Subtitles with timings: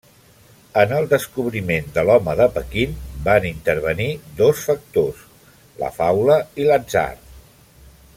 [0.83, 2.95] En el descobriment de l'home de Pequín
[3.27, 4.09] van intervenir
[4.41, 5.21] dos factors:
[5.83, 7.07] la faula i l'atzar.